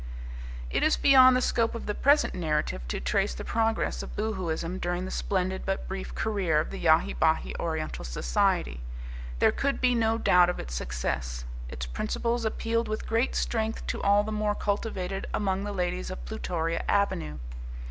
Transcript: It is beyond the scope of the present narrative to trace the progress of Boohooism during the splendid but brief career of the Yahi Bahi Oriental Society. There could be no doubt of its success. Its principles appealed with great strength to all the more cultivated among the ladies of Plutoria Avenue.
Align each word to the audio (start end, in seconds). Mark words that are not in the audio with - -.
It 0.71 0.81
is 0.81 0.97
beyond 0.97 1.35
the 1.37 1.43
scope 1.43 1.75
of 1.75 1.85
the 1.85 1.93
present 1.93 2.33
narrative 2.33 2.81
to 2.87 2.99
trace 2.99 3.35
the 3.35 3.45
progress 3.45 4.01
of 4.01 4.15
Boohooism 4.15 4.79
during 4.79 5.05
the 5.05 5.11
splendid 5.11 5.63
but 5.63 5.87
brief 5.87 6.15
career 6.15 6.59
of 6.59 6.71
the 6.71 6.79
Yahi 6.79 7.13
Bahi 7.13 7.53
Oriental 7.59 8.03
Society. 8.03 8.81
There 9.37 9.51
could 9.51 9.79
be 9.79 9.93
no 9.93 10.17
doubt 10.17 10.49
of 10.49 10.59
its 10.59 10.73
success. 10.73 11.45
Its 11.69 11.85
principles 11.85 12.45
appealed 12.45 12.87
with 12.87 13.05
great 13.05 13.35
strength 13.35 13.85
to 13.85 14.01
all 14.01 14.23
the 14.23 14.31
more 14.31 14.55
cultivated 14.55 15.27
among 15.35 15.65
the 15.65 15.71
ladies 15.71 16.09
of 16.09 16.25
Plutoria 16.25 16.83
Avenue. 16.87 17.37